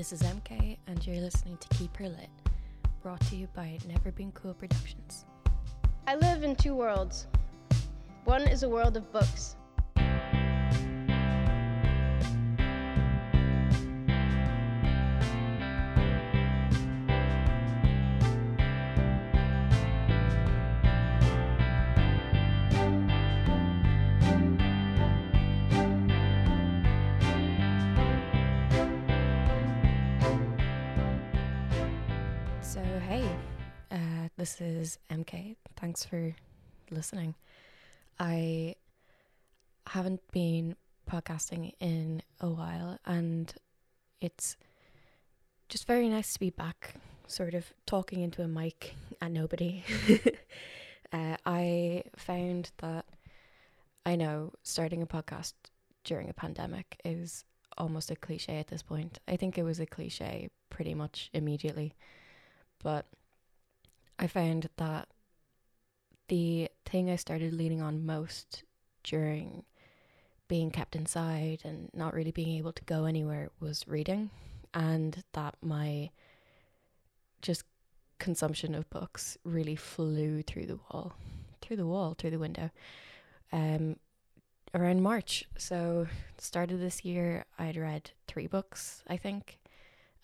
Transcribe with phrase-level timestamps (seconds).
[0.00, 2.30] This is MK, and you're listening to Keep Her Lit,
[3.02, 5.26] brought to you by Never Been Cool Productions.
[6.06, 7.26] I live in two worlds.
[8.24, 9.56] One is a world of books.
[34.60, 35.56] Is MK.
[35.76, 36.34] Thanks for
[36.90, 37.34] listening.
[38.18, 38.76] I
[39.86, 40.76] haven't been
[41.10, 43.52] podcasting in a while, and
[44.20, 44.56] it's
[45.68, 46.94] just very nice to be back,
[47.26, 49.84] sort of talking into a mic and nobody.
[51.12, 53.06] uh, I found that
[54.04, 55.54] I know starting a podcast
[56.04, 57.44] during a pandemic is
[57.78, 59.18] almost a cliche at this point.
[59.26, 61.94] I think it was a cliche pretty much immediately
[62.82, 63.06] but
[64.20, 65.08] I found that
[66.28, 68.64] the thing I started leaning on most
[69.02, 69.64] during
[70.46, 74.30] being kept inside and not really being able to go anywhere was reading,
[74.74, 76.10] and that my
[77.40, 77.64] just
[78.18, 81.14] consumption of books really flew through the wall,
[81.62, 82.70] through the wall, through the window.
[83.52, 83.96] Um,
[84.74, 89.58] around March, so start of this year, I'd read three books, I think,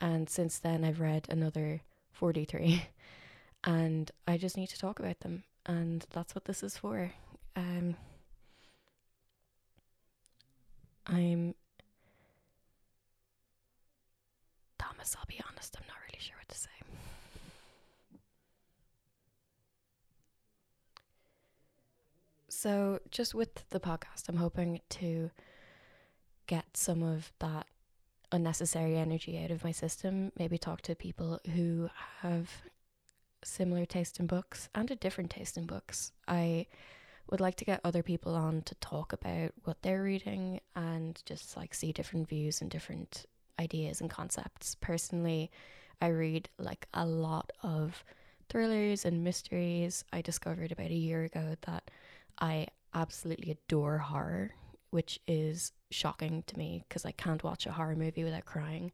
[0.02, 1.80] and since then I've read another
[2.12, 2.82] 43
[3.66, 7.12] and I just need to talk about them and that's what this is for.
[7.56, 7.96] Um
[11.06, 11.54] I'm
[14.78, 16.68] Thomas, I'll be honest, I'm not really sure what to say.
[22.48, 25.30] So, just with the podcast, I'm hoping to
[26.46, 27.66] get some of that
[28.32, 30.32] unnecessary energy out of my system.
[30.38, 31.90] Maybe talk to people who
[32.22, 32.50] have
[33.46, 36.12] similar taste in books and a different taste in books.
[36.26, 36.66] I
[37.30, 41.56] would like to get other people on to talk about what they're reading and just
[41.56, 43.26] like see different views and different
[43.58, 44.76] ideas and concepts.
[44.80, 45.50] Personally,
[46.00, 48.04] I read like a lot of
[48.48, 50.04] thrillers and mysteries.
[50.12, 51.90] I discovered about a year ago that
[52.38, 54.54] I absolutely adore horror,
[54.90, 58.92] which is shocking to me because I can't watch a horror movie without crying.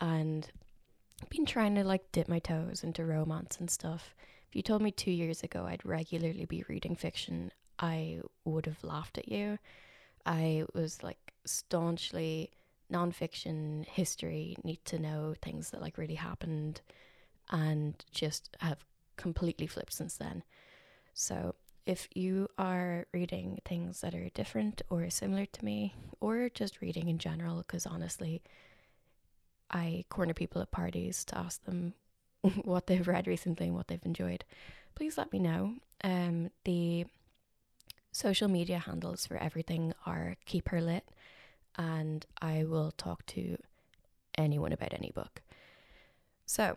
[0.00, 0.48] And
[1.28, 4.14] Been trying to like dip my toes into romance and stuff.
[4.48, 8.82] If you told me two years ago I'd regularly be reading fiction, I would have
[8.82, 9.58] laughed at you.
[10.26, 12.50] I was like staunchly
[12.92, 16.80] nonfiction, history, need to know things that like really happened,
[17.50, 18.84] and just have
[19.16, 20.42] completely flipped since then.
[21.14, 21.54] So
[21.86, 27.08] if you are reading things that are different or similar to me, or just reading
[27.08, 28.42] in general, because honestly,
[29.70, 31.94] I corner people at parties to ask them
[32.62, 34.44] what they've read recently and what they've enjoyed,
[34.94, 35.74] please let me know.
[36.02, 37.06] Um, the
[38.12, 41.04] social media handles for everything are Keep Her Lit,
[41.76, 43.56] and I will talk to
[44.36, 45.42] anyone about any book.
[46.46, 46.76] So,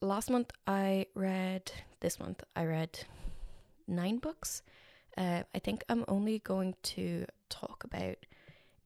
[0.00, 3.00] last month I read, this month I read
[3.86, 4.62] nine books.
[5.16, 8.16] Uh, I think I'm only going to talk about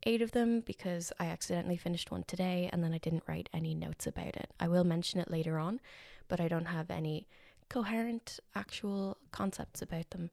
[0.05, 3.75] eight of them because I accidentally finished one today and then I didn't write any
[3.75, 4.51] notes about it.
[4.61, 5.81] I will mention it later on,
[6.29, 7.27] but I don't have any
[7.69, 10.31] coherent actual concepts about them,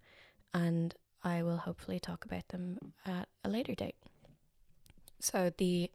[0.54, 0.94] and
[1.24, 3.96] I will hopefully talk about them at a later date.
[5.20, 5.92] So, the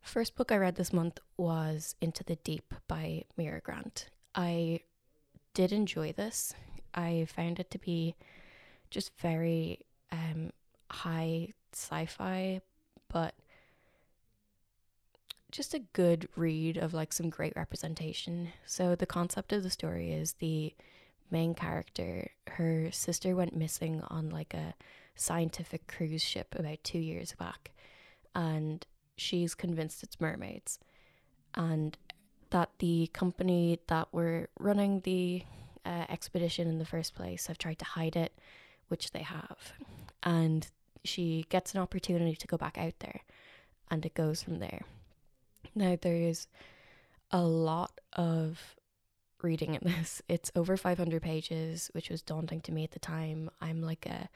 [0.00, 4.06] first book I read this month was Into the Deep by Mira Grant.
[4.34, 4.80] I
[5.54, 6.54] did enjoy this.
[6.94, 8.14] I found it to be
[8.90, 9.80] just very
[10.12, 10.50] um,
[10.90, 12.60] high sci fi,
[13.14, 13.32] but
[15.52, 18.48] just a good read of like some great representation.
[18.66, 20.74] So, the concept of the story is the
[21.30, 24.74] main character, her sister went missing on like a
[25.14, 27.70] scientific cruise ship about two years back,
[28.34, 28.84] and
[29.16, 30.80] she's convinced it's mermaids,
[31.54, 31.96] and
[32.50, 35.44] that the company that were running the
[35.86, 38.32] uh, expedition in the first place have tried to hide it,
[38.88, 39.72] which they have.
[40.24, 40.66] And
[41.04, 43.20] she gets an opportunity to go back out there,
[43.90, 44.82] and it goes from there.
[45.74, 46.48] Now, there's
[47.30, 48.76] a lot of
[49.42, 50.22] reading in this.
[50.28, 53.50] It's over 500 pages, which was daunting to me at the time.
[53.60, 54.28] I'm like a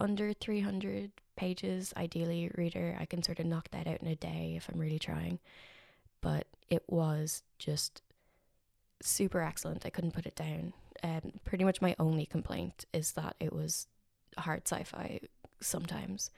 [0.00, 2.96] under 300 pages ideally reader.
[2.98, 5.38] I can sort of knock that out in a day if I'm really trying.
[6.20, 8.02] But it was just
[9.02, 9.86] super excellent.
[9.86, 10.72] I couldn't put it down.
[11.02, 13.86] Um, pretty much my only complaint is that it was
[14.38, 15.20] hard sci fi
[15.60, 16.30] sometimes.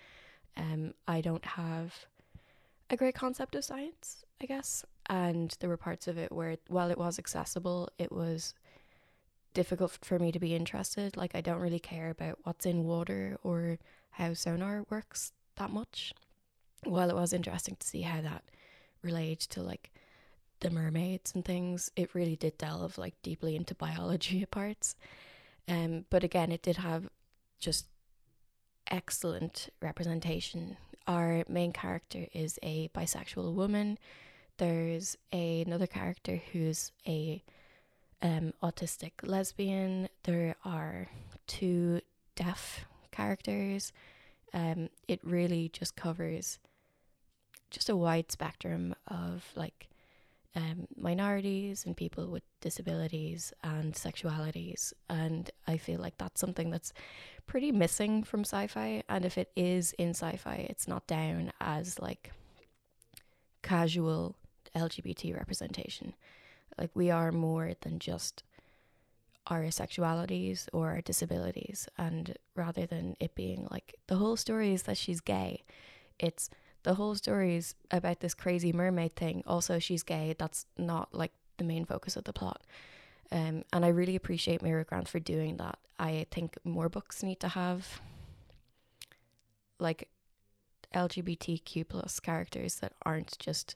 [0.56, 2.06] Um, I don't have
[2.90, 4.84] a great concept of science, I guess.
[5.08, 8.54] And there were parts of it where, while it was accessible, it was
[9.54, 11.16] difficult for me to be interested.
[11.16, 13.78] Like, I don't really care about what's in water or
[14.12, 16.12] how sonar works that much.
[16.84, 18.44] While it was interesting to see how that
[19.02, 19.90] relates to like
[20.60, 24.96] the mermaids and things, it really did delve like deeply into biology parts.
[25.68, 27.08] Um, but again, it did have
[27.58, 27.86] just
[28.91, 30.77] excellent representation.
[31.06, 33.99] Our main character is a bisexual woman.
[34.59, 37.43] There's a, another character who's a
[38.23, 40.09] um, autistic lesbian.
[40.25, 41.09] There are
[41.47, 42.00] two
[42.35, 43.93] deaf characters.
[44.53, 46.59] Um, it really just covers
[47.71, 49.88] just a wide spectrum of like
[50.56, 54.94] um, minorities and people with disabilities and sexualities.
[55.08, 56.94] And I feel like that's something that's
[57.47, 59.03] pretty missing from sci fi.
[59.08, 62.32] And if it is in sci fi, it's not down as like
[63.62, 64.37] casual
[64.75, 66.14] LGBT representation.
[66.79, 68.43] Like we are more than just
[69.49, 71.87] our sexualities or our disabilities.
[71.99, 75.64] And rather than it being like the whole story is that she's gay,
[76.19, 76.49] it's
[76.87, 79.43] the whole story is about this crazy mermaid thing.
[79.44, 80.37] Also, she's gay.
[80.38, 82.62] That's not like the main focus of the plot.
[83.33, 85.81] Um, and I really appreciate Mira Grant for doing that.
[85.99, 88.00] I think more books need to have
[89.81, 90.09] like
[90.94, 93.75] LGBTQ plus characters that aren't just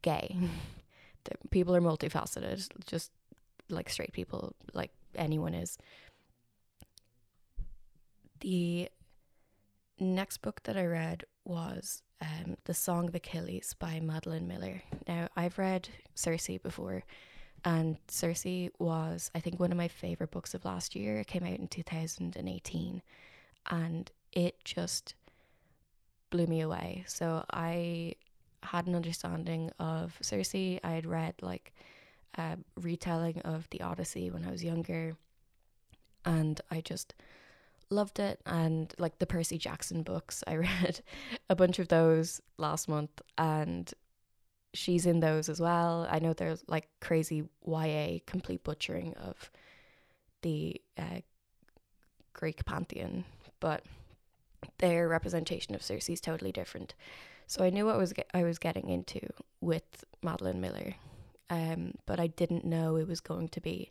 [0.00, 0.34] gay.
[1.24, 3.10] that people are multifaceted, just
[3.68, 5.76] like straight people, like anyone is.
[8.40, 8.88] The
[10.00, 14.82] next book that I read was um, The Song of Achilles by Madeline Miller.
[15.06, 17.04] Now, I've read Circe before,
[17.64, 21.18] and Circe was, I think, one of my favorite books of last year.
[21.18, 23.02] It came out in 2018,
[23.70, 25.14] and it just
[26.30, 27.04] blew me away.
[27.06, 28.14] So I
[28.62, 30.54] had an understanding of Circe.
[30.54, 31.72] I had read like
[32.36, 35.16] a retelling of the Odyssey when I was younger,
[36.24, 37.14] and I just
[37.90, 38.40] loved it.
[38.46, 41.00] And like the Percy Jackson books, I read
[41.48, 43.92] a bunch of those last month, and
[44.74, 46.06] she's in those as well.
[46.10, 49.50] I know there's like crazy YA complete butchering of
[50.42, 51.20] the uh,
[52.32, 53.24] Greek pantheon,
[53.60, 53.84] but
[54.78, 56.94] their representation of Circe is totally different.
[57.46, 59.20] So I knew what was I was getting into
[59.60, 60.94] with Madeline Miller,
[61.48, 63.90] um, but I didn't know it was going to be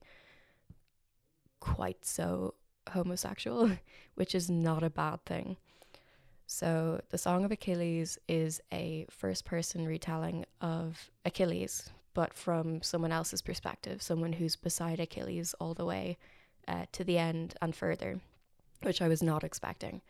[1.60, 2.54] quite so
[2.90, 3.72] homosexual,
[4.16, 5.58] which is not a bad thing.
[6.50, 13.12] So, The Song of Achilles is a first person retelling of Achilles, but from someone
[13.12, 16.18] else's perspective, someone who's beside Achilles all the way
[16.68, 18.22] uh, to the end and further,
[18.82, 20.02] which I was not expecting.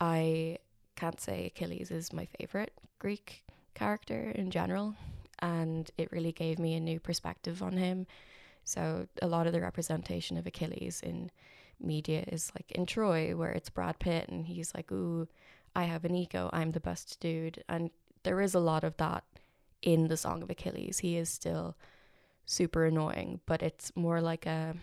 [0.00, 0.58] I
[0.96, 4.96] can't say Achilles is my favorite Greek character in general,
[5.38, 8.06] and it really gave me a new perspective on him.
[8.64, 11.30] So, a lot of the representation of Achilles in
[11.80, 15.28] media is like in Troy, where it's Brad Pitt and he's like, Ooh,
[15.74, 17.62] I have an ego, I'm the best dude.
[17.68, 17.90] And
[18.22, 19.24] there is a lot of that
[19.82, 20.98] in the Song of Achilles.
[20.98, 21.76] He is still
[22.46, 24.74] super annoying, but it's more like a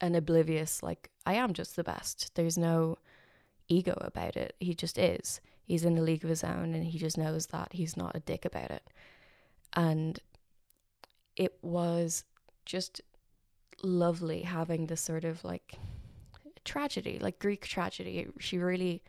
[0.00, 2.34] an oblivious like I am just the best.
[2.34, 2.98] There's no
[3.68, 4.54] ego about it.
[4.60, 5.40] He just is.
[5.64, 8.20] He's in a league of his own and he just knows that he's not a
[8.20, 8.88] dick about it.
[9.72, 10.18] And
[11.36, 12.24] it was
[12.64, 13.00] just
[13.82, 15.74] lovely having this sort of like
[16.64, 18.28] tragedy, like Greek tragedy.
[18.38, 19.02] She really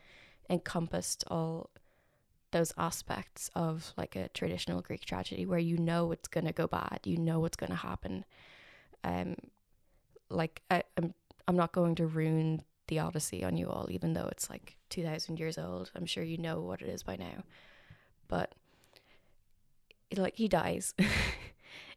[0.49, 1.69] encompassed all
[2.51, 6.99] those aspects of like a traditional Greek tragedy where you know it's gonna go bad,
[7.05, 8.25] you know what's gonna happen.
[9.03, 9.35] Um,
[10.29, 11.13] like I, I'm,
[11.47, 15.03] I'm not going to ruin the Odyssey on you all, even though it's like two
[15.03, 15.91] thousand years old.
[15.95, 17.43] I'm sure you know what it is by now,
[18.27, 18.53] but
[20.09, 20.93] it, like he dies.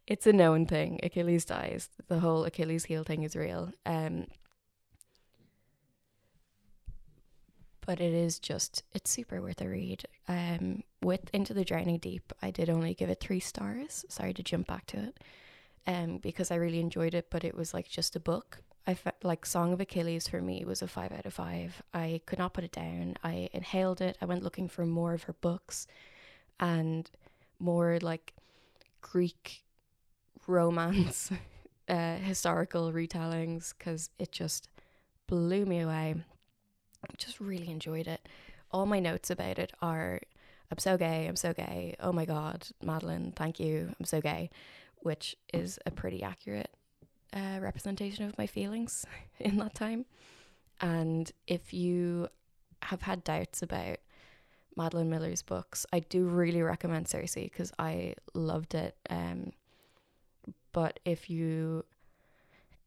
[0.07, 1.01] it's a known thing.
[1.03, 1.89] Achilles dies.
[2.09, 3.73] The whole Achilles heel thing is real.
[3.87, 4.27] Um,
[7.87, 10.05] but it is just it's super worth a read.
[10.29, 14.05] Um, with Into the Drowning Deep, I did only give it three stars.
[14.09, 15.19] Sorry to jump back to it,
[15.87, 18.59] um, because I really enjoyed it, but it was like just a book.
[18.87, 21.83] I felt like Song of Achilles for me was a five out of five.
[21.95, 23.17] I could not put it down.
[23.23, 24.19] I inhaled it.
[24.21, 25.87] I went looking for more of her books,
[26.61, 27.11] and
[27.59, 28.35] more like
[29.01, 29.64] Greek
[30.47, 31.31] romance,
[31.89, 34.69] uh, historical retellings, because it just
[35.27, 36.17] blew me away
[37.11, 38.29] I just really enjoyed it.
[38.71, 40.21] All my notes about it are
[40.71, 41.95] I'm so gay, I'm so gay.
[42.01, 43.95] Oh my god, Madeline, thank you.
[43.99, 44.51] I'm so gay,
[44.97, 46.71] which is a pretty accurate
[47.33, 49.05] uh, representation of my feelings
[49.39, 50.07] in that time.
[50.81, 52.29] And if you
[52.83, 53.99] have had doubts about
[54.77, 55.87] Madeline Miller's books.
[55.93, 58.97] I do really recommend Circe because I loved it.
[59.09, 59.53] Um,
[60.73, 61.85] but if you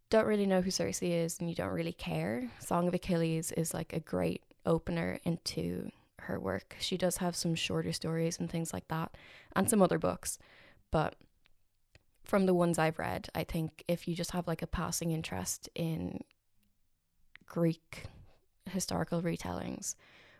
[0.09, 3.73] don't really know who Circe is and you don't really care, Song of Achilles is
[3.73, 5.89] like a great opener into
[6.21, 6.75] her work.
[6.79, 9.15] She does have some shorter stories and things like that,
[9.55, 10.37] and some other books.
[10.91, 11.15] But
[12.23, 15.69] from the ones I've read, I think if you just have like a passing interest
[15.75, 16.21] in
[17.45, 18.05] Greek
[18.69, 19.95] historical retellings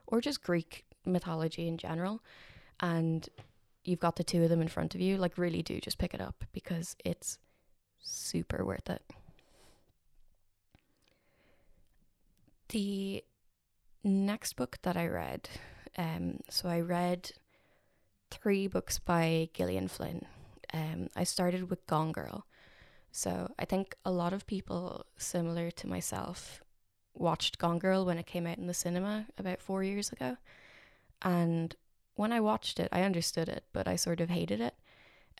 [0.05, 2.21] or just Greek mythology in general,
[2.79, 3.29] and
[3.88, 6.13] you've got the two of them in front of you, like really do just pick
[6.13, 7.39] it up because it's
[8.00, 9.01] super worth it.
[12.70, 13.24] The
[14.03, 15.50] next book that I read,
[15.98, 17.32] um, so I read
[18.29, 20.25] three books by Gillian Flynn.
[20.74, 22.46] Um, I started with Gone Girl.
[23.13, 26.62] So I think a lot of people similar to myself
[27.13, 30.36] watched Gone Girl when it came out in the cinema about four years ago.
[31.22, 31.74] And
[32.17, 34.75] when I watched it, I understood it, but I sort of hated it.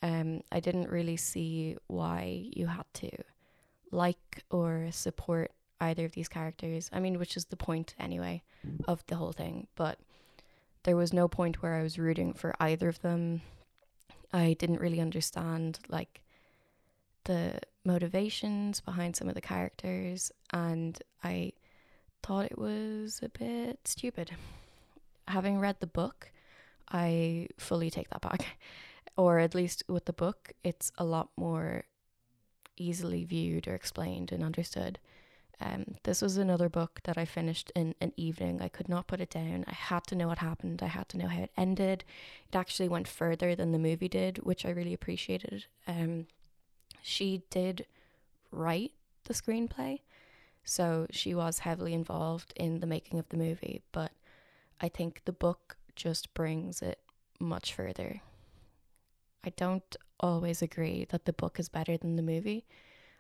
[0.02, 3.10] Um, I didn't really see why you had to
[3.92, 6.90] like or support either of these characters.
[6.94, 8.44] I mean, which is the point anyway
[8.88, 9.68] of the whole thing.
[9.76, 10.00] But
[10.84, 13.42] there was no point where I was rooting for either of them.
[14.32, 16.22] I didn't really understand like
[17.24, 21.54] the motivations behind some of the characters, and I
[22.24, 24.32] thought it was a bit stupid.
[25.28, 26.32] Having read the book,
[26.90, 28.58] I fully take that back.
[29.18, 31.84] or at least with the book, it's a lot more
[32.78, 35.00] easily viewed or explained and understood.
[35.60, 38.62] Um, this was another book that I finished in an evening.
[38.62, 39.66] I could not put it down.
[39.68, 40.84] I had to know what happened.
[40.84, 42.04] I had to know how it ended.
[42.48, 45.66] It actually went further than the movie did, which I really appreciated.
[45.88, 46.28] Um,
[47.02, 47.88] she did
[48.52, 48.92] write
[49.24, 50.02] the screenplay,
[50.64, 54.12] so she was heavily involved in the making of the movie, but
[54.80, 57.00] I think the book just brings it
[57.40, 58.22] much further.
[59.44, 62.66] I don't always agree that the book is better than the movie.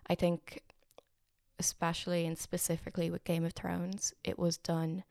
[0.09, 0.61] I think
[1.59, 5.03] especially and specifically with Game of Thrones, it was done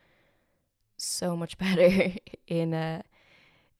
[0.96, 2.12] so much better
[2.46, 3.02] in uh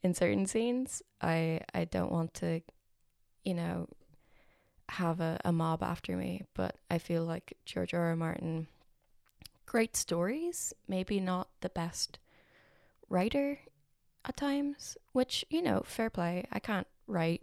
[0.02, 1.02] in certain scenes.
[1.22, 2.60] I I don't want to,
[3.44, 3.88] you know,
[4.90, 8.08] have a, a mob after me, but I feel like George R.
[8.08, 8.16] R.
[8.16, 8.66] Martin
[9.66, 12.18] great stories, maybe not the best
[13.08, 13.58] writer
[14.26, 16.44] at times, which, you know, fair play.
[16.52, 17.42] I can't write.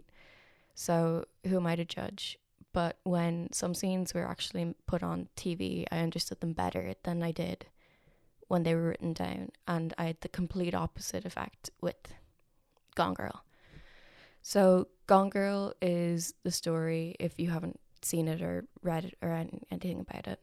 [0.74, 2.38] So who am I to judge?
[2.72, 7.30] But when some scenes were actually put on TV, I understood them better than I
[7.30, 7.66] did
[8.48, 9.50] when they were written down.
[9.68, 12.14] And I had the complete opposite effect with
[12.94, 13.44] Gone Girl.
[14.42, 19.30] So, Gone Girl is the story, if you haven't seen it or read it or
[19.70, 20.42] anything about it,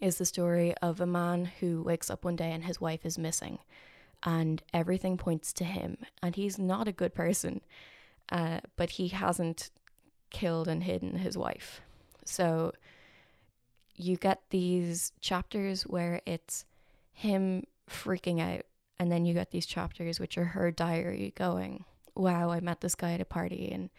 [0.00, 3.18] is the story of a man who wakes up one day and his wife is
[3.18, 3.58] missing.
[4.24, 5.98] And everything points to him.
[6.22, 7.60] And he's not a good person,
[8.30, 9.70] uh, but he hasn't
[10.30, 11.80] killed and hidden his wife.
[12.24, 12.72] So
[13.96, 16.64] you get these chapters where it's
[17.12, 18.64] him freaking out,
[18.98, 22.94] and then you get these chapters which are her diary going, Wow, I met this
[22.94, 23.90] guy at a party and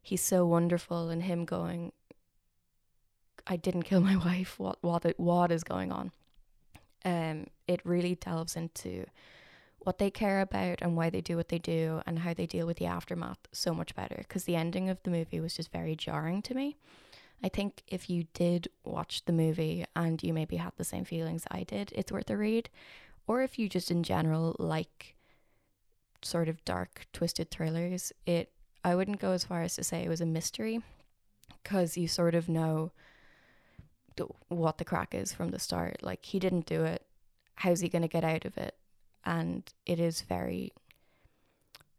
[0.00, 1.92] he's so wonderful, and him going,
[3.46, 4.58] I didn't kill my wife.
[4.58, 6.12] What what what is going on?
[7.04, 9.06] Um, it really delves into
[9.80, 12.66] what they care about and why they do what they do and how they deal
[12.66, 15.94] with the aftermath so much better because the ending of the movie was just very
[15.94, 16.76] jarring to me.
[17.42, 21.44] I think if you did watch the movie and you maybe had the same feelings
[21.50, 22.68] I did, it's worth a read.
[23.26, 25.14] Or if you just in general like
[26.22, 28.50] sort of dark, twisted thrillers, it
[28.84, 30.82] I wouldn't go as far as to say it was a mystery
[31.62, 32.92] because you sort of know
[34.48, 36.02] what the crack is from the start.
[36.02, 37.04] Like he didn't do it.
[37.56, 38.74] How's he going to get out of it?
[39.28, 40.72] And it is very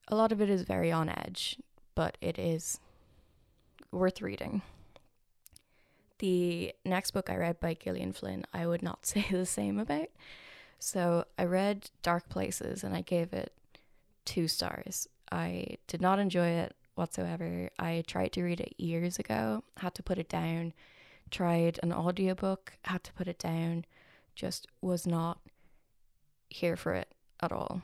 [0.07, 1.57] a lot of it is very on edge,
[1.93, 2.79] but it is
[3.91, 4.63] worth reading.
[6.17, 10.07] The next book I read by Gillian Flynn, I would not say the same about.
[10.79, 13.53] So I read Dark Places and I gave it
[14.25, 15.07] two stars.
[15.31, 17.69] I did not enjoy it whatsoever.
[17.77, 20.73] I tried to read it years ago, had to put it down,
[21.29, 23.85] tried an audiobook, had to put it down,
[24.33, 25.39] just was not
[26.49, 27.81] here for it at all.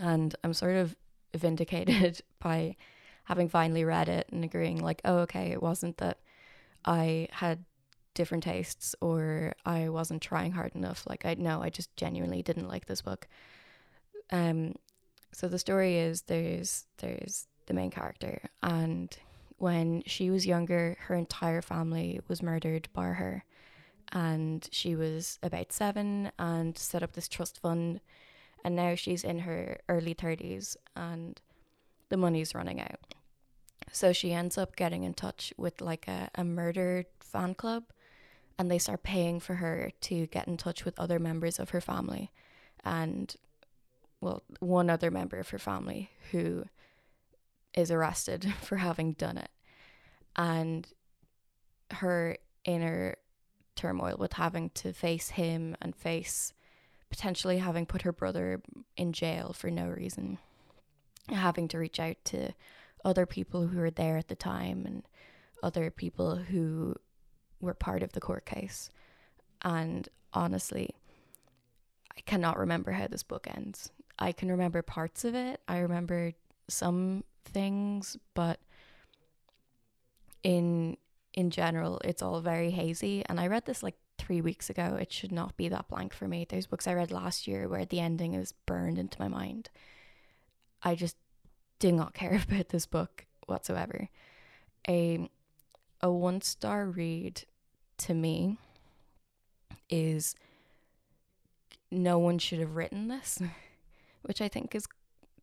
[0.00, 0.96] And I'm sort of
[1.34, 2.76] vindicated by
[3.24, 6.18] having finally read it and agreeing, like, oh, okay, it wasn't that
[6.84, 7.64] I had
[8.14, 11.04] different tastes or I wasn't trying hard enough.
[11.08, 13.26] Like, I know I just genuinely didn't like this book.
[14.30, 14.74] Um,
[15.32, 19.14] so the story is there's there's the main character, and
[19.58, 23.44] when she was younger, her entire family was murdered by her,
[24.12, 28.00] and she was about seven and set up this trust fund
[28.64, 31.40] And now she's in her early 30s and
[32.08, 33.14] the money's running out.
[33.92, 37.84] So she ends up getting in touch with like a, a murder fan club
[38.58, 41.80] and they start paying for her to get in touch with other members of her
[41.80, 42.30] family
[42.84, 43.36] and
[44.20, 46.64] well one other member of her family who
[47.74, 49.50] is arrested for having done it
[50.36, 50.88] and
[51.90, 53.16] her inner
[53.76, 56.53] turmoil with having to face him and face
[57.14, 58.60] potentially having put her brother
[58.96, 60.36] in jail for no reason
[61.28, 62.52] having to reach out to
[63.04, 65.04] other people who were there at the time and
[65.62, 66.92] other people who
[67.60, 68.90] were part of the court case.
[69.62, 70.90] And honestly,
[72.16, 73.92] I cannot remember how this book ends.
[74.18, 75.60] I can remember parts of it.
[75.68, 76.32] I remember
[76.66, 78.58] some things, but
[80.42, 80.96] in
[81.32, 83.24] in general, it's all very hazy.
[83.26, 84.96] And I read this like three weeks ago.
[85.00, 86.46] It should not be that blank for me.
[86.48, 89.70] There's books I read last year where the ending is burned into my mind.
[90.82, 91.16] I just
[91.78, 94.08] did not care about this book whatsoever.
[94.88, 95.28] A
[96.00, 97.44] a one star read
[97.98, 98.58] to me
[99.88, 100.34] is
[101.90, 103.40] no one should have written this,
[104.22, 104.86] which I think is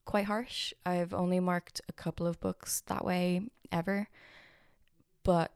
[0.06, 0.74] quite harsh.
[0.86, 4.08] I've only marked a couple of books that way ever,
[5.24, 5.52] but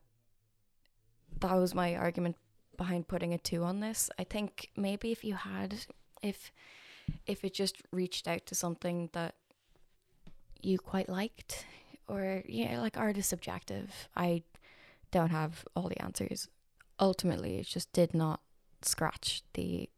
[1.42, 2.38] that was my argument
[2.78, 4.10] behind putting a 2 on this.
[4.20, 5.86] I think maybe if you had
[6.22, 6.52] if
[7.28, 9.36] if it just reached out to something that
[10.62, 11.66] you quite liked
[12.08, 14.10] or yeah, like art is subjective.
[14.16, 14.44] I
[15.12, 16.50] don't have all the answers
[17.00, 18.42] ultimately it just did not
[18.82, 19.90] scratch the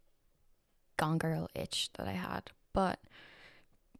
[0.98, 2.52] Gone Girl itch that I had.
[2.74, 3.00] But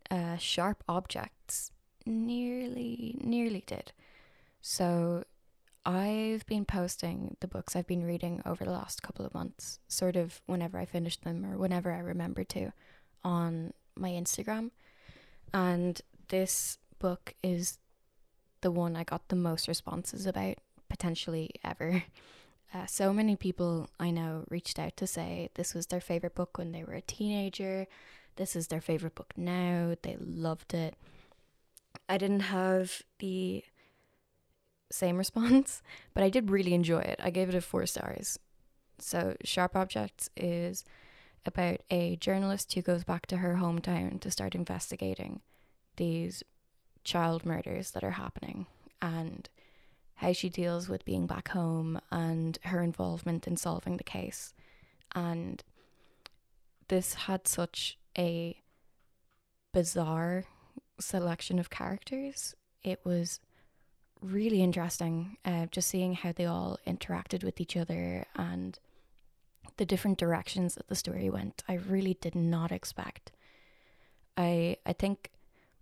[0.10, 1.72] uh, Sharp Objects
[2.06, 3.92] nearly, nearly did.
[4.62, 5.24] So
[5.88, 10.18] I've been posting the books I've been reading over the last couple of months, sort
[10.18, 12.74] of whenever I finish them or whenever I remember to,
[13.24, 14.72] on my Instagram.
[15.54, 17.78] And this book is
[18.60, 20.58] the one I got the most responses about,
[20.90, 22.04] potentially ever.
[22.74, 26.58] Uh, so many people I know reached out to say this was their favorite book
[26.58, 27.88] when they were a teenager.
[28.36, 29.96] This is their favorite book now.
[30.02, 30.96] They loved it.
[32.10, 33.64] I didn't have the
[34.92, 35.82] same response,
[36.14, 37.20] but I did really enjoy it.
[37.24, 38.40] I gave it a four stars.
[39.00, 40.84] So, Sharp Objects is
[41.46, 45.42] about a journalist who goes back to her hometown to start investigating
[45.98, 46.44] these
[47.04, 48.66] child murders that are happening.
[49.02, 49.48] And
[50.18, 54.54] how she deals with being back home and her involvement in solving the case.
[55.14, 55.64] And
[56.88, 58.58] this had such a
[59.74, 60.46] bizarre
[61.00, 62.56] selection of characters.
[62.84, 63.40] It was
[64.22, 68.80] really interesting uh, just seeing how they all interacted with each other and
[69.78, 71.64] the different directions that the story went.
[71.68, 73.32] I really did not expect.
[74.36, 75.32] I I think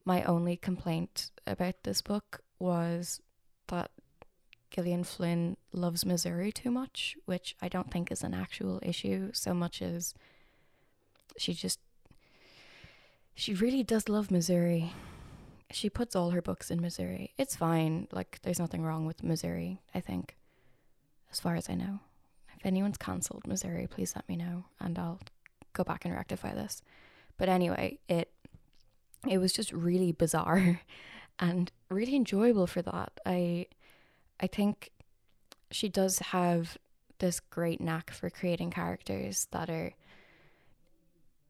[0.05, 3.21] my only complaint about this book was
[3.67, 3.91] that
[4.69, 9.53] Gillian Flynn loves Missouri too much, which I don't think is an actual issue so
[9.53, 10.13] much as
[11.37, 11.79] she just
[13.33, 14.93] she really does love Missouri.
[15.71, 17.33] She puts all her books in Missouri.
[17.37, 18.07] It's fine.
[18.11, 20.35] Like there's nothing wrong with Missouri, I think.
[21.31, 21.99] As far as I know.
[22.55, 25.19] If anyone's cancelled Missouri, please let me know and I'll
[25.73, 26.81] go back and rectify this.
[27.37, 28.31] But anyway, it
[29.27, 30.81] it was just really bizarre
[31.39, 33.19] and really enjoyable for that.
[33.25, 33.67] I
[34.39, 34.91] I think
[35.71, 36.77] she does have
[37.19, 39.93] this great knack for creating characters that are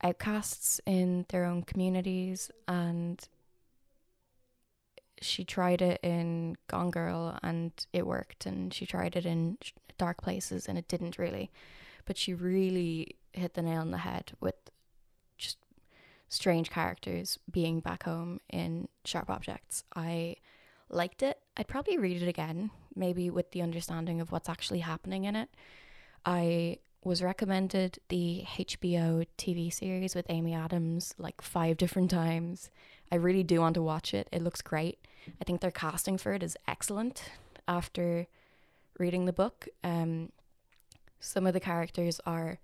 [0.03, 3.27] outcasts in their own communities and
[5.21, 9.57] she tried it in Gone Girl and it worked and she tried it in
[9.97, 11.51] Dark Places and it didn't really
[12.05, 14.55] but she really hit the nail on the head with
[15.37, 15.57] just
[16.29, 19.83] strange characters being back home in Sharp Objects.
[19.95, 20.37] I
[20.89, 21.39] liked it.
[21.57, 25.49] I'd probably read it again, maybe with the understanding of what's actually happening in it.
[26.25, 32.71] I was recommended the HBO TV series with Amy Adams like five different times.
[33.11, 34.27] I really do want to watch it.
[34.31, 35.04] It looks great.
[35.39, 37.23] I think their casting for it is excellent
[37.67, 38.27] after
[38.99, 39.67] reading the book.
[39.83, 40.31] Um,
[41.19, 42.59] some of the characters are,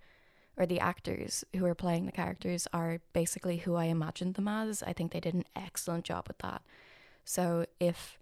[0.56, 4.82] or the actors who are playing the characters are basically who I imagined them as.
[4.82, 6.62] I think they did an excellent job with that.
[7.24, 8.18] So if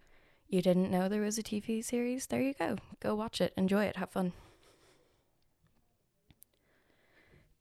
[0.48, 2.76] you didn't know there was a TV series, there you go.
[3.00, 4.32] Go watch it, enjoy it, have fun.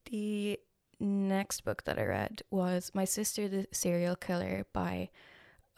[0.10, 0.60] The
[1.00, 5.10] next book that I read was My Sister the Serial Killer by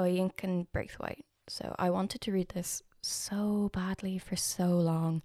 [0.01, 1.25] Oyinkan Braithwaite.
[1.47, 5.21] So I wanted to read this so badly for so long.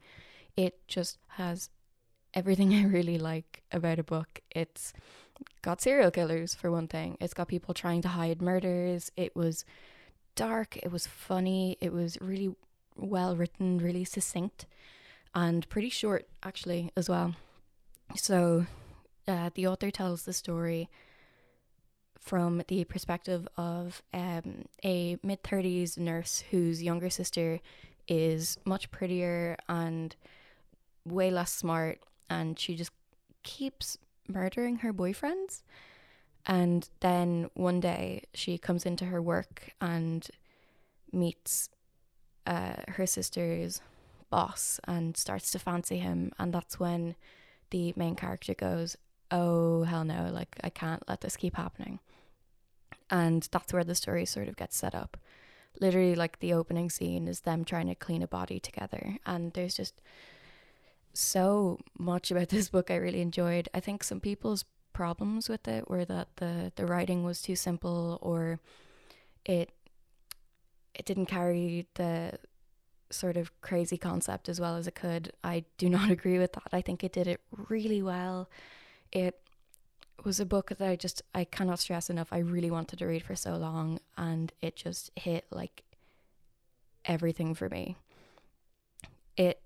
[0.57, 1.71] It just has
[2.35, 4.41] everything I really like about a book.
[4.51, 4.93] It's
[5.63, 7.17] got serial killers for one thing.
[7.21, 9.11] It's got people trying to hide murders.
[9.17, 9.65] It was
[10.35, 12.55] dark, it was funny, it was really
[12.95, 14.67] well written, really succinct,
[15.35, 17.35] and pretty short actually as well.
[18.15, 18.67] So
[19.27, 20.89] uh, the author tells the story
[22.27, 27.61] from the perspective of um, a mid 30s nurse whose younger sister
[28.09, 30.17] is much prettier and
[31.05, 32.91] way less smart, and she just
[33.45, 33.97] keeps
[34.29, 35.63] murdering her boyfriends.
[36.45, 40.29] And then one day she comes into her work and
[41.13, 41.69] meets
[42.45, 43.81] uh, her sister's
[44.31, 46.33] boss and starts to fancy him.
[46.39, 47.15] And that's when
[47.71, 48.97] the main character goes,
[49.31, 51.99] Oh, hell no, like I can't let this keep happening.
[53.11, 55.17] And that's where the story sort of gets set up.
[55.81, 59.19] Literally, like the opening scene is them trying to clean a body together.
[59.27, 60.01] And there's just
[61.13, 63.69] so much about this book I really enjoyed.
[63.75, 68.19] I think some people's problems with it were that the the writing was too simple
[68.23, 68.59] or
[69.45, 69.71] it
[70.95, 72.33] it didn't carry the
[73.11, 75.33] sort of crazy concept as well as it could.
[75.45, 76.69] I do not agree with that.
[76.73, 78.49] I think it did it really well.
[79.13, 79.39] It
[80.27, 82.29] was a book that I just I cannot stress enough.
[82.33, 85.85] I really wanted to read for so long and it just hit like
[87.05, 87.97] everything for me.
[89.37, 89.63] It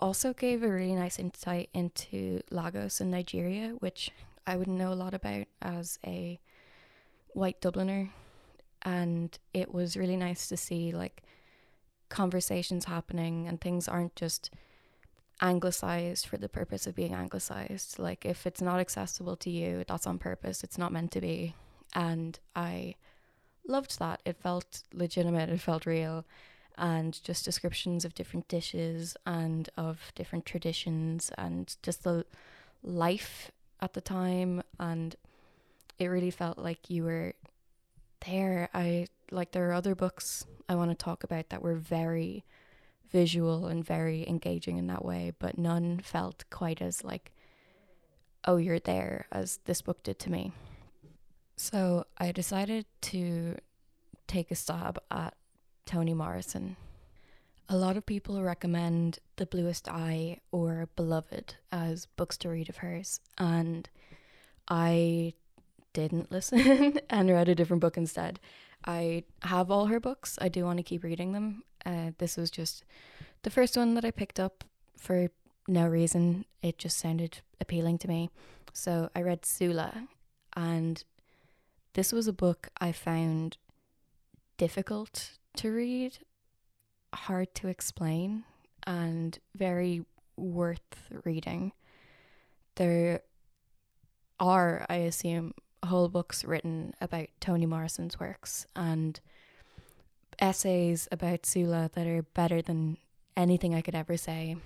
[0.00, 4.10] also gave a really nice insight into Lagos in Nigeria, which
[4.46, 6.40] I wouldn't know a lot about as a
[7.34, 8.08] white Dubliner.
[8.82, 11.22] And it was really nice to see like
[12.08, 14.50] conversations happening and things aren't just
[15.40, 17.98] anglicized for the purpose of being anglicized.
[17.98, 20.64] Like if it's not accessible to you, that's on purpose.
[20.64, 21.54] It's not meant to be.
[21.94, 22.94] And I
[23.66, 24.20] loved that.
[24.24, 26.24] It felt legitimate, it felt real.
[26.76, 32.26] And just descriptions of different dishes and of different traditions and just the
[32.82, 35.14] life at the time and
[35.98, 37.34] it really felt like you were
[38.26, 38.68] there.
[38.74, 42.44] I like there are other books I want to talk about that were very
[43.14, 47.30] visual and very engaging in that way, but none felt quite as like
[48.44, 50.50] oh you're there as this book did to me.
[51.56, 53.56] So I decided to
[54.26, 55.34] take a stab at
[55.86, 56.76] Toni Morrison.
[57.68, 62.78] A lot of people recommend The Bluest Eye or Beloved as books to read of
[62.78, 63.88] hers, and
[64.66, 65.34] I
[65.92, 68.40] didn't listen and read a different book instead.
[68.84, 70.36] I have all her books.
[70.42, 71.62] I do want to keep reading them.
[71.84, 72.84] Uh, this was just
[73.42, 74.64] the first one that I picked up
[74.96, 75.30] for
[75.68, 76.44] no reason.
[76.62, 78.30] It just sounded appealing to me.
[78.72, 80.08] So I read Sula,
[80.56, 81.02] and
[81.94, 83.56] this was a book I found
[84.56, 86.18] difficult to read
[87.14, 88.44] hard to explain
[88.86, 90.04] and very
[90.36, 91.72] worth reading.
[92.74, 93.20] There
[94.40, 99.20] are, I assume, whole books written about Toni Morrison's works and
[100.38, 102.98] essays about Sula that are better than
[103.36, 104.56] anything I could ever say.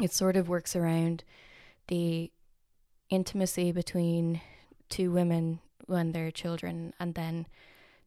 [0.00, 1.24] It sort of works around
[1.88, 2.30] the
[3.10, 4.40] intimacy between
[4.88, 7.46] two women when they're children and then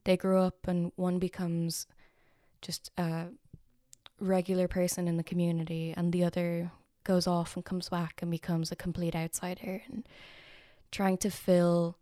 [0.04, 1.88] they grow up and one becomes
[2.62, 3.28] just a
[4.20, 6.72] regular person in the community and the other
[7.04, 10.08] goes off and comes back and becomes a complete outsider and
[10.92, 11.98] trying to fill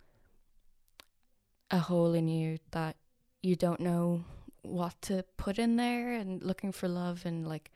[1.71, 2.95] a hole in you that
[3.41, 4.23] you don't know
[4.61, 7.71] what to put in there and looking for love in like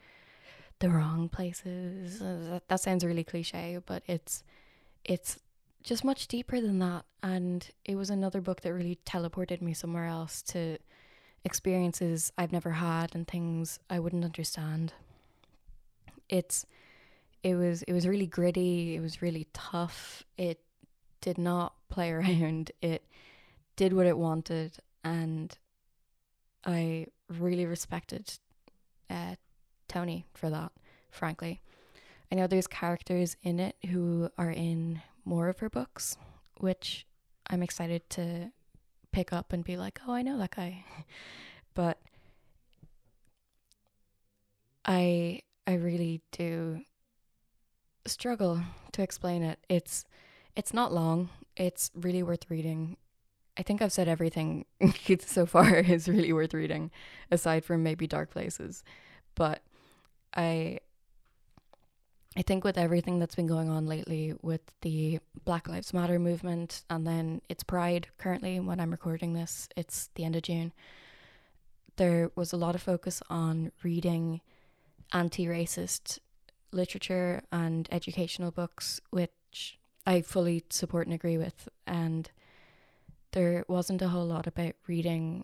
[0.80, 4.44] the wrong places uh, that, that sounds really cliche but it's
[5.06, 5.40] it's
[5.82, 10.06] just much deeper than that and it was another book that really teleported me somewhere
[10.06, 10.78] else to
[11.46, 14.94] experiences I've never had and things I wouldn't understand.
[16.30, 16.66] It's
[17.44, 20.24] it was it was really gritty, it was really tough.
[20.38, 20.60] It
[21.22, 22.72] did not play around.
[22.82, 23.04] It
[23.76, 25.58] did what it wanted and
[26.66, 28.32] I really respected
[29.10, 29.36] uh,
[29.88, 30.72] Toni for that,
[31.12, 31.62] frankly.
[32.32, 36.18] I know there's characters in it who are in more of her books,
[36.58, 37.06] which
[37.48, 38.52] I'm excited to
[39.12, 40.84] pick up and be like, oh, I know that guy.
[41.74, 42.00] but
[44.86, 46.82] I I really do
[48.06, 49.60] struggle to explain it.
[49.70, 50.06] It's
[50.56, 51.30] it's not long.
[51.56, 52.98] It's really worth reading.
[53.58, 54.66] I think I've said everything
[55.20, 56.92] so far is really worth reading,
[57.32, 58.84] aside from maybe Dark Places.
[59.36, 59.62] But
[60.36, 60.80] I
[62.36, 66.84] I think with everything that's been going on lately with the Black Lives Matter movement
[66.90, 70.74] and then it's Pride currently when I'm recording this, it's the end of June.
[71.98, 74.42] There was a lot of focus on reading
[75.12, 76.18] anti racist
[76.72, 81.70] literature and educational books, which I fully support and agree with.
[81.86, 82.32] And
[83.34, 85.44] there wasn't a whole lot about reading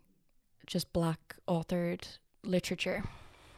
[0.65, 3.04] just black authored literature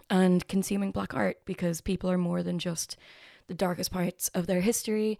[0.09, 2.97] and consuming black art because people are more than just
[3.47, 5.19] the darkest parts of their history.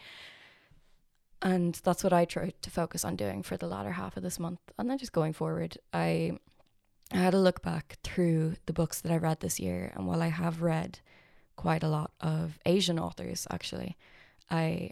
[1.41, 4.39] And that's what I tried to focus on doing for the latter half of this
[4.39, 4.59] month.
[4.77, 6.33] And then just going forward, I,
[7.11, 9.91] I had a look back through the books that I read this year.
[9.95, 10.99] And while I have read
[11.55, 13.97] quite a lot of Asian authors, actually,
[14.49, 14.91] I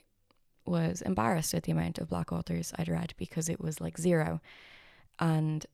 [0.69, 4.41] was embarrassed at the amount of black authors I'd read because it was like zero.
[5.19, 5.65] And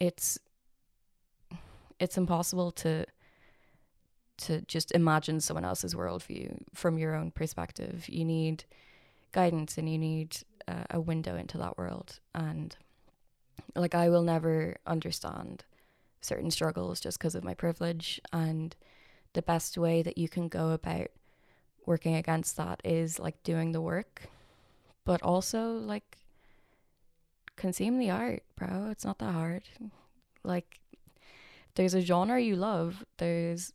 [0.00, 0.38] it's
[2.00, 3.06] it's impossible to
[4.38, 8.08] to just imagine someone else's worldview from your own perspective.
[8.08, 8.64] You need
[9.30, 12.18] guidance and you need uh, a window into that world.
[12.34, 12.76] And
[13.76, 15.64] like, I will never understand
[16.20, 18.20] certain struggles just because of my privilege.
[18.32, 18.74] And
[19.32, 21.08] the best way that you can go about
[21.86, 24.28] working against that is like doing the work,
[25.04, 26.18] but also like
[27.56, 28.88] consume the art, bro.
[28.90, 29.62] It's not that hard.
[30.44, 30.80] Like
[31.74, 33.72] there's a genre you love, there's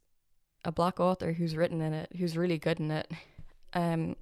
[0.65, 3.12] a black author who's written in it, who's really good in it.
[3.74, 4.15] Um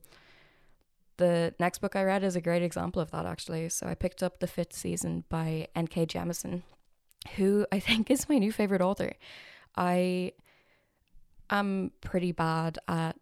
[1.17, 3.69] the next book I read is a great example of that actually.
[3.69, 6.07] So I picked up The Fifth Season by N.K.
[6.07, 6.63] Jemisin,
[7.37, 9.13] who I think is my new favorite author.
[9.77, 10.33] I
[11.49, 13.15] am pretty bad at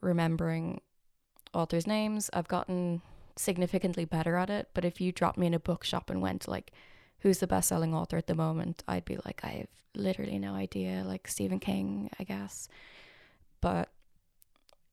[0.00, 0.80] remembering
[1.54, 2.30] authors' names.
[2.32, 3.02] I've gotten
[3.36, 6.72] significantly better at it, but if you dropped me in a bookshop and went like,
[7.20, 10.54] who's the best selling author at the moment, I'd be like, I have literally no
[10.54, 11.02] idea.
[11.06, 12.68] Like Stephen King, I guess.
[13.60, 13.88] But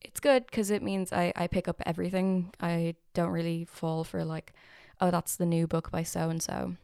[0.01, 2.53] it's good because it means I, I pick up everything.
[2.59, 4.53] I don't really fall for like,
[5.01, 6.75] oh, that's the new book by so and so.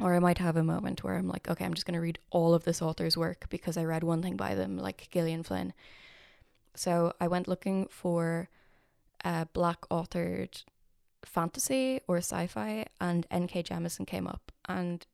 [0.00, 2.20] Or I might have a moment where I'm like, okay, I'm just going to read
[2.30, 5.72] all of this author's work because I read one thing by them, like Gillian Flynn.
[6.74, 8.48] So I went looking for
[9.24, 10.64] a black authored
[11.24, 13.64] fantasy or sci-fi and N.K.
[13.64, 15.06] Jemisin came up and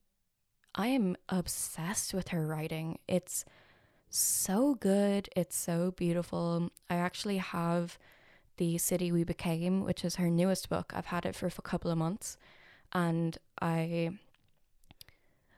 [0.75, 2.99] I am obsessed with her writing.
[3.09, 3.45] It's
[4.11, 5.29] so good.
[5.37, 6.71] It's so beautiful.
[6.91, 7.99] I actually have
[8.57, 10.93] The City We Became, which is her newest book.
[10.95, 12.37] I've had it for a couple of months
[12.93, 14.11] and I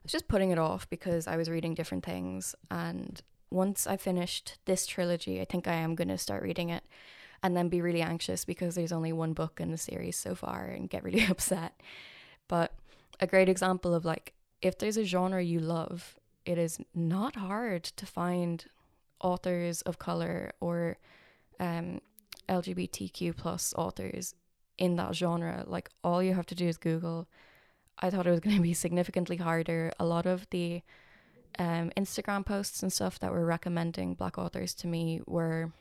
[0.03, 4.59] was just putting it off because I was reading different things and once I finished
[4.65, 6.85] this trilogy, I think I am going to start reading it
[7.43, 10.67] and then be really anxious because there's only one book in the series so far
[10.67, 11.81] and get really upset.
[12.49, 12.73] But
[13.21, 17.85] a great example of like, if there's a genre you love, it is not hard
[17.85, 18.65] to find
[19.21, 20.99] authors of color or
[21.59, 22.01] um,
[22.49, 24.35] LGBTQ plus authors
[24.79, 25.65] in that genre.
[25.67, 27.29] Like, all you have to do is Google.
[27.99, 29.93] I thought it was going to be significantly harder.
[29.99, 30.83] A lot of the
[31.59, 35.73] um, Instagram posts and stuff that were recommending black authors to me were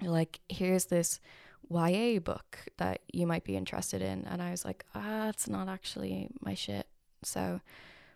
[0.00, 1.20] like, here's this
[1.68, 4.26] YA book that you might be interested in.
[4.28, 6.86] And I was like, ah, it's not actually my shit.
[7.22, 7.60] So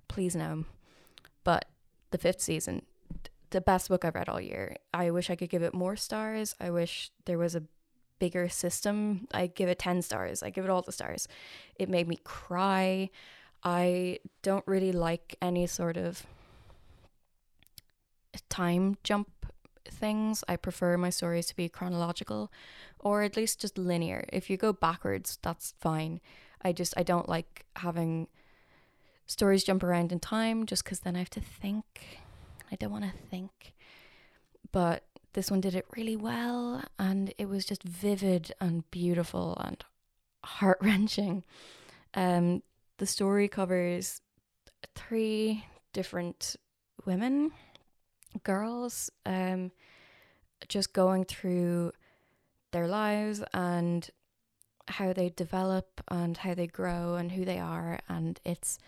[0.09, 0.65] please no.
[1.45, 1.67] But
[2.11, 2.83] the fifth season,
[3.51, 4.77] the best book I've read all year.
[4.93, 6.55] I wish I could give it more stars.
[6.61, 7.63] I wish there was a
[8.19, 9.29] bigger system.
[9.33, 10.43] I give it 10 stars.
[10.43, 11.29] I give it all the stars.
[11.77, 13.11] It made me cry.
[13.63, 16.27] I don't really like any sort of
[18.49, 19.29] time jump
[19.91, 20.45] things.
[20.49, 22.53] I prefer my stories to be chronological
[22.99, 24.25] or at least just linear.
[24.33, 26.21] If you go backwards, that's fine.
[26.63, 28.29] I just I don't like having
[29.27, 32.21] stories jump around in time just cuz then I have to think.
[32.71, 33.75] I don't want to think.
[34.73, 39.85] But this one did it really well and it was just vivid and beautiful and
[40.45, 41.45] heart-wrenching.
[42.15, 42.63] Um
[42.99, 44.23] the story covers
[44.95, 46.57] three different
[47.05, 47.53] women
[48.39, 49.71] girls um,
[50.69, 51.93] just going through
[52.73, 54.11] their lives and
[54.89, 58.79] how they develop and how they grow and who they are and it's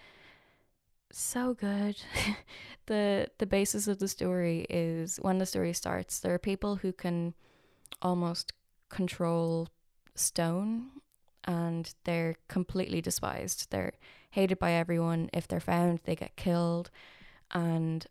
[1.11, 1.97] so good.
[2.87, 6.91] The the basis of the story is when the story starts there are people who
[6.91, 7.35] can
[8.01, 8.55] almost
[8.89, 9.69] control
[10.15, 10.87] stone
[11.45, 13.71] and they're completely despised.
[13.71, 13.93] They're
[14.31, 15.29] hated by everyone.
[15.35, 16.91] If they're found they get killed.
[17.51, 18.07] And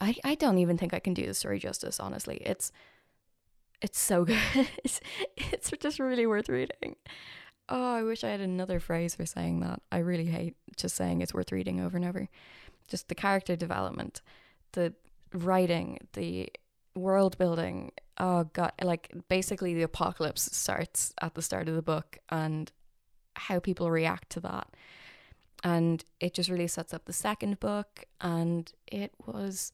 [0.00, 2.36] I, I don't even think I can do the story justice, honestly.
[2.44, 2.72] It's
[3.82, 4.38] it's so good.
[4.82, 5.00] it's,
[5.36, 6.96] it's just really worth reading.
[7.68, 9.80] Oh, I wish I had another phrase for saying that.
[9.90, 12.28] I really hate just saying it's worth reading over and over.
[12.88, 14.20] Just the character development,
[14.72, 14.94] the
[15.32, 16.50] writing, the
[16.94, 17.92] world building.
[18.18, 22.70] Oh god, like basically the apocalypse starts at the start of the book and
[23.36, 24.68] how people react to that.
[25.64, 29.72] And it just really sets up the second book and it was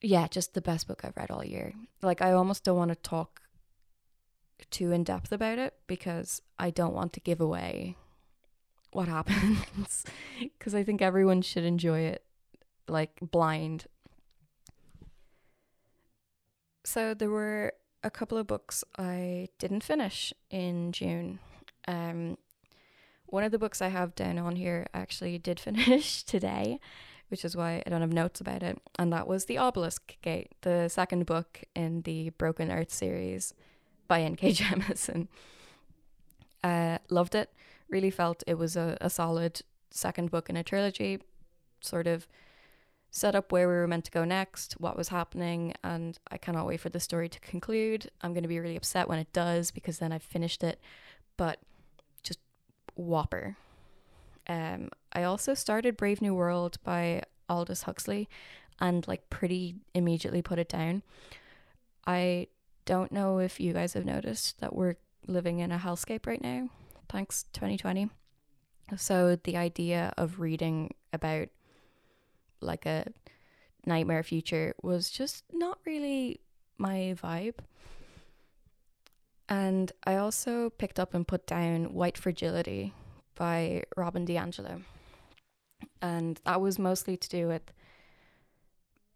[0.00, 1.72] yeah, just the best book I've read all year.
[2.02, 3.42] Like I almost don't want to talk
[4.70, 7.96] too in depth about it because I don't want to give away
[8.92, 10.04] what happens
[10.40, 12.24] because I think everyone should enjoy it
[12.88, 13.86] like blind.
[16.84, 21.38] So there were a couple of books I didn't finish in June.
[21.86, 22.36] Um,
[23.32, 26.78] one of the books I have down on here actually did finish today,
[27.28, 30.52] which is why I don't have notes about it, and that was The Obelisk Gate,
[30.60, 33.54] the second book in the Broken Earth series
[34.06, 34.52] by N.K.
[34.52, 35.28] Jemisin.
[36.62, 37.50] Uh, loved it.
[37.88, 41.18] Really felt it was a, a solid second book in a trilogy,
[41.80, 42.28] sort of
[43.10, 46.66] set up where we were meant to go next, what was happening, and I cannot
[46.66, 48.10] wait for the story to conclude.
[48.20, 50.78] I'm going to be really upset when it does because then I've finished it,
[51.38, 51.60] but
[52.94, 53.56] whopper.
[54.46, 58.28] Um, I also started Brave New World by Aldous Huxley
[58.80, 61.02] and like pretty immediately put it down.
[62.06, 62.48] I
[62.84, 66.68] don't know if you guys have noticed that we're living in a hellscape right now.
[67.08, 68.10] Thanks 2020.
[68.96, 71.48] So the idea of reading about
[72.60, 73.06] like a
[73.86, 76.40] nightmare future was just not really
[76.78, 77.54] my vibe.
[79.48, 82.94] And I also picked up and put down White Fragility
[83.34, 84.82] by Robin DiAngelo.
[86.00, 87.72] And that was mostly to do with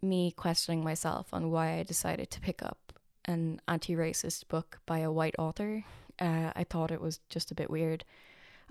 [0.03, 2.93] me questioning myself on why I decided to pick up
[3.25, 5.85] an anti racist book by a white author.
[6.19, 8.05] Uh, I thought it was just a bit weird.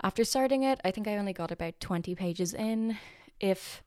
[0.02, 2.98] After starting it, I think I only got about 20 pages in.
[3.40, 3.82] If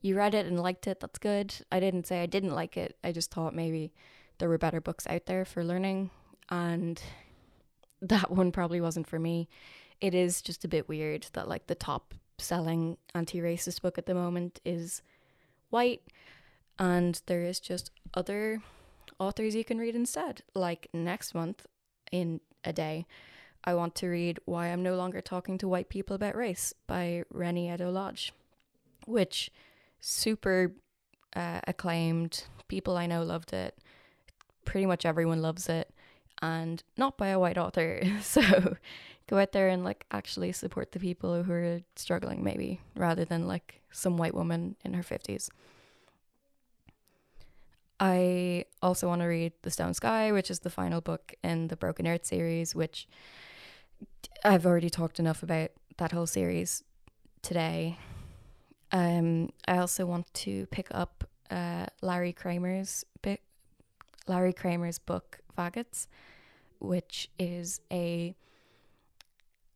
[0.00, 1.54] you read it and liked it, that's good.
[1.70, 2.96] I didn't say I didn't like it.
[3.04, 3.92] I just thought maybe
[4.38, 6.10] there were better books out there for learning,
[6.48, 7.00] and
[8.02, 9.48] that one probably wasn't for me.
[10.00, 14.14] It is just a bit weird that like the top selling anti-racist book at the
[14.14, 15.00] moment is
[15.70, 16.02] white
[16.78, 18.60] and there is just other
[19.18, 20.42] authors you can read instead.
[20.54, 21.66] Like next month
[22.12, 23.06] in a day,
[23.64, 27.24] I want to read Why I'm No Longer Talking to White People About Race by
[27.30, 28.32] Reni Eddo-Lodge,
[29.06, 29.50] which
[30.00, 30.72] super
[31.34, 32.44] uh, acclaimed.
[32.68, 33.76] People I know loved it.
[34.64, 35.92] Pretty much everyone loves it,
[36.42, 38.02] and not by a white author.
[38.20, 38.76] So
[39.28, 43.46] go out there and like actually support the people who are struggling, maybe rather than
[43.46, 45.50] like some white woman in her fifties.
[47.98, 51.76] I also want to read The Stone Sky, which is the final book in the
[51.76, 53.08] Broken Earth series, which
[54.44, 56.84] I've already talked enough about that whole series
[57.40, 57.98] today.
[58.92, 63.40] Um, I also want to pick up uh, Larry Kramer's book,
[64.26, 66.06] Larry Kramer's book Faggots,
[66.78, 68.34] which is a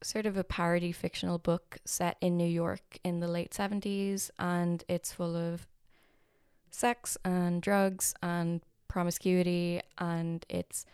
[0.03, 4.83] sort of a parody fictional book set in New York in the late 70s and
[4.89, 5.67] it's full of
[6.71, 10.87] sex and drugs and promiscuity and it's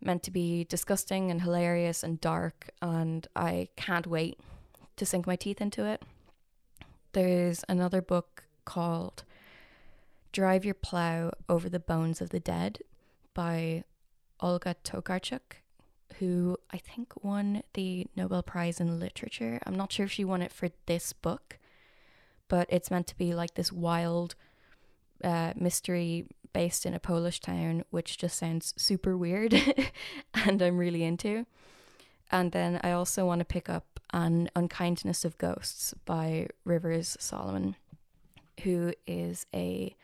[0.00, 4.40] meant to be disgusting and hilarious and dark and I can't wait
[4.96, 6.02] to sink my teeth into it.
[7.12, 9.24] There's another book called
[10.32, 12.80] Drive Your Plow Over the Bones of the Dead
[13.34, 13.84] by
[14.40, 15.62] Olga Tokarczuk,
[16.18, 19.60] who I think won the Nobel Prize in Literature.
[19.66, 21.58] I'm not sure if she won it for this book,
[22.48, 24.34] but it's meant to be like this wild
[25.22, 29.54] uh, mystery based in a Polish town, which just sounds super weird
[30.34, 31.46] and I'm really into.
[32.30, 37.76] And then I also want to pick up An Unkindness of Ghosts by Rivers Solomon,
[38.62, 39.94] who is a,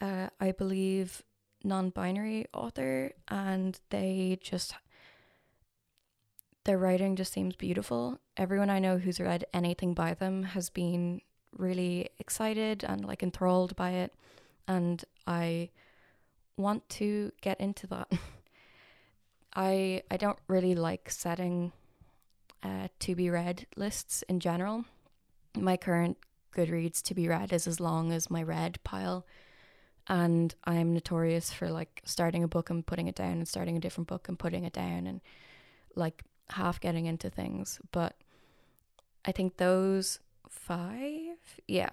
[0.00, 1.22] uh, I believe,
[1.64, 4.74] non binary author, and they just,
[6.64, 8.18] their writing just seems beautiful.
[8.36, 11.20] Everyone I know who's read anything by them has been
[11.56, 14.12] really excited and like enthralled by it,
[14.68, 15.70] and I
[16.56, 18.12] want to get into that.
[19.54, 21.72] I I don't really like setting
[22.62, 24.84] uh, to be read lists in general.
[25.56, 26.18] My current
[26.54, 29.26] Goodreads to be read is as long as my read pile,
[30.08, 33.80] and I'm notorious for like starting a book and putting it down, and starting a
[33.80, 35.20] different book and putting it down, and
[35.94, 37.80] like half getting into things.
[37.92, 38.16] But
[39.24, 41.90] I think those five, yeah,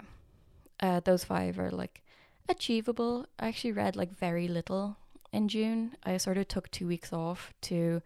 [0.80, 2.02] uh, those five are like
[2.48, 3.26] achievable.
[3.38, 4.96] I actually read like very little
[5.32, 5.96] in June.
[6.04, 8.02] I sort of took two weeks off to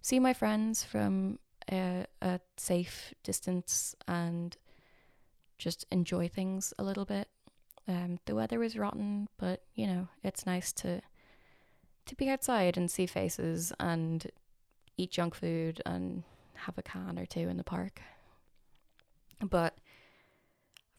[0.00, 1.38] see my friends from
[1.70, 4.56] a, a safe distance and
[5.58, 7.28] just enjoy things a little bit.
[7.88, 11.00] Um, the weather was rotten, but you know it's nice to
[12.06, 14.26] to be outside and see faces and
[14.96, 16.24] eat junk food and
[16.54, 18.00] have a can or two in the park.
[19.40, 19.76] But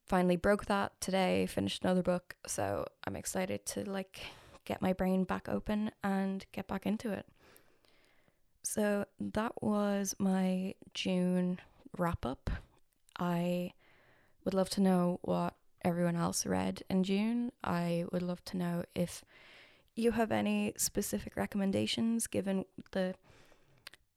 [0.05, 4.21] finally broke that today, finished another book, so I'm excited to like
[4.65, 7.25] get my brain back open and get back into it.
[8.63, 11.59] So that was my June
[11.97, 12.49] wrap up.
[13.19, 13.73] I
[14.45, 15.53] would love to know what
[15.83, 17.51] everyone else read in June.
[17.63, 19.23] I would love to know if
[19.95, 23.15] you have any specific recommendations given the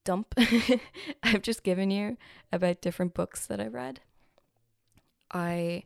[0.05, 0.35] dump
[1.23, 2.17] I've just given you
[2.53, 4.01] about different books that I've read.
[5.33, 5.83] I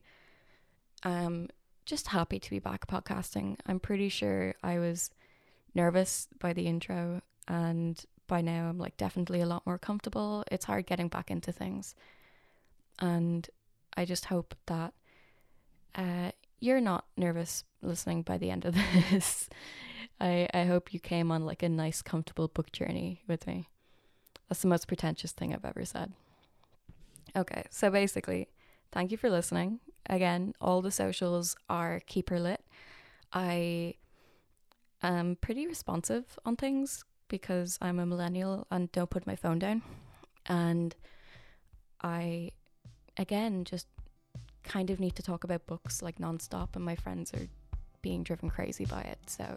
[1.03, 1.49] am
[1.87, 3.57] just happy to be back podcasting.
[3.67, 5.11] I'm pretty sure I was
[5.75, 10.45] nervous by the intro and by now I'm like definitely a lot more comfortable.
[10.53, 11.95] It's hard getting back into things.
[12.99, 13.49] And
[13.97, 14.93] I just hope that
[15.95, 16.31] uh,
[16.61, 18.75] you're not nervous listening by the end of
[19.11, 19.49] this.
[20.21, 23.69] I, I hope you came on like a nice, comfortable book journey with me.
[24.49, 26.13] That's the most pretentious thing I've ever said.
[27.37, 28.49] Okay, so basically,
[28.93, 29.81] thank you for listening.
[30.09, 32.65] Again, all the socials are keep her lit.
[33.33, 33.95] I
[35.03, 39.83] am pretty responsive on things because I'm a millennial and don't put my phone down.
[40.47, 40.97] And
[42.03, 42.51] I,
[43.17, 43.87] again, just
[44.65, 47.47] kind of need to talk about books like nonstop, and my friends are
[48.03, 49.19] being driven crazy by it.
[49.27, 49.57] So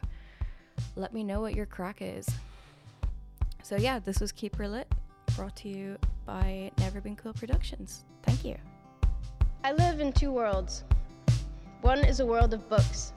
[0.95, 2.27] let me know what your crack is.
[3.61, 4.91] So, yeah, this was Keep Her Lit,
[5.35, 8.03] brought to you by Never Been Cool Productions.
[8.23, 8.57] Thank you.
[9.63, 10.83] I live in two worlds.
[11.81, 13.13] One is a world of books,